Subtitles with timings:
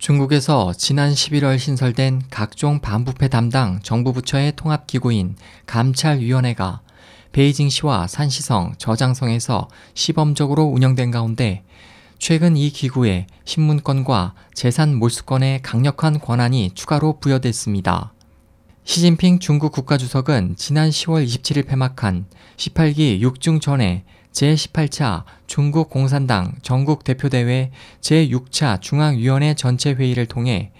[0.00, 6.80] 중국에서 지난 11월 신설된 각종 반부패 담당 정부 부처의 통합기구인 감찰위원회가
[7.32, 11.64] 베이징시와 산시성, 저장성에서 시범적으로 운영된 가운데
[12.18, 18.14] 최근 이 기구에 신문권과 재산 몰수권의 강력한 권한이 추가로 부여됐습니다.
[18.84, 22.24] 시진핑 중국 국가주석은 지난 10월 27일 폐막한
[22.56, 27.70] 18기 6중 전에 제18차 중국 공산당 전국 대표대회
[28.00, 30.72] 제6차 중앙위원회 전체 회의를 통해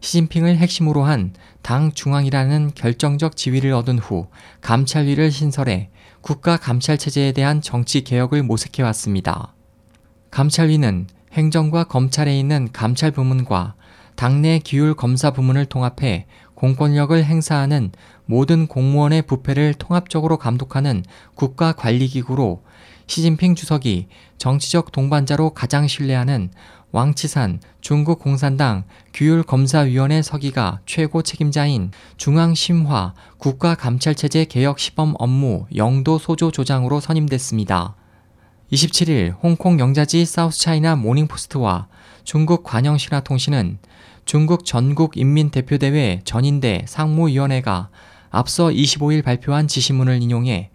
[0.00, 4.26] 시진핑을 핵심으로 한 당 중앙이라는 결정적 지위를 얻은 후
[4.60, 9.54] 감찰위를 신설해 국가 감찰 체제에 대한 정치 개혁을 모색해 왔습니다.
[10.30, 13.74] 감찰위는 행정과 검찰에 있는 감찰 부문과
[14.16, 16.26] 당내 기율 검사 부문을 통합해
[16.62, 17.90] 공권력을 행사하는
[18.24, 21.02] 모든 공무원의 부패를 통합적으로 감독하는
[21.34, 22.62] 국가관리기구로
[23.08, 24.06] 시진핑 주석이
[24.38, 26.52] 정치적 동반자로 가장 신뢰하는
[26.92, 37.00] 왕치산 중국 공산당 규율검사위원회 서기가 최고 책임자인 중앙심화 국가감찰체제 개혁 시범 업무 영도 소조 조장으로
[37.00, 37.96] 선임됐습니다.
[38.72, 41.88] 27일 홍콩 영자지 사우스차이나 모닝포스트와
[42.24, 43.78] 중국 관영신화통신은
[44.24, 47.90] 중국 전국인민대표대회 전인대 상무위원회가
[48.30, 50.70] 앞서 25일 발표한 지시문을 인용해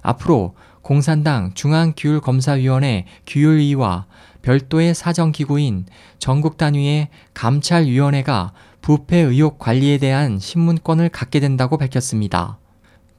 [0.00, 4.06] 앞으로 공산당 중앙규율검사위원회 규율위와
[4.40, 5.84] 별도의 사정기구인
[6.18, 12.61] 전국 단위의 감찰위원회가 부패 의혹 관리에 대한 신문권을 갖게 된다고 밝혔습니다.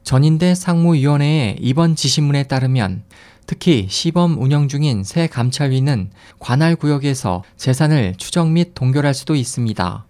[0.04, 3.04] 전인대 상무위원회의 이번 지시문에 따르면
[3.46, 10.04] 특히 시범 운영 중인 새 감찰위는 관할 구역에서 재산을 추적 및 동결할 수도 있습니다.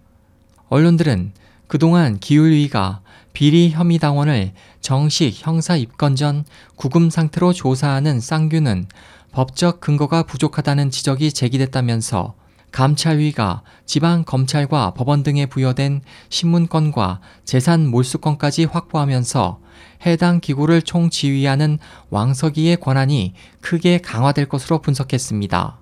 [0.69, 1.33] 언론들은
[1.69, 8.87] 그동안 기율위가 비리 혐의 당원을 정식 형사 입건 전 구금 상태로 조사하는 쌍규는
[9.31, 12.34] 법적 근거가 부족하다는 지적이 제기됐다면서
[12.75, 19.61] 감찰위가 지방 검찰과 법원 등에 부여된 신문권과 재산 몰수권까지 확보하면서
[20.05, 21.78] 해당 기구를 총 지휘하는
[22.10, 25.78] 왕서기의 권한이 크게 강화될 것으로 분석했습니다.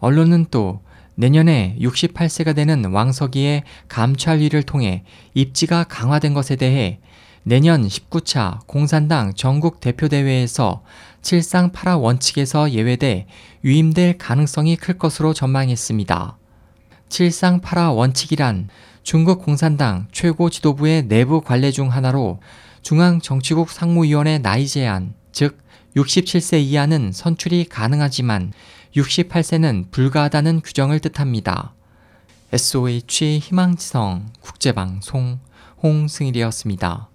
[0.00, 0.80] 언론은 또
[1.16, 5.04] 내년에 68세가 되는 왕석이의 감찰위를 통해
[5.34, 6.98] 입지가 강화된 것에 대해
[7.48, 10.82] 내년 19차 공산당 전국 대표대회에서
[11.22, 13.28] 7상 8하 원칙에서 예외돼
[13.62, 16.38] 유임될 가능성이 클 것으로 전망했습니다.
[17.08, 18.68] 7상 8하 원칙이란
[19.04, 22.40] 중국 공산당 최고 지도부의 내부 관례 중 하나로
[22.82, 25.58] 중앙정치국 상무위원회 나이 제한, 즉
[25.94, 28.52] 67세 이하는 선출이 가능하지만
[28.96, 31.74] 68세는 불가하다는 규정을 뜻합니다.
[32.52, 35.38] SOH 희망지성 국제방송
[35.80, 37.10] 홍승일이었습니다.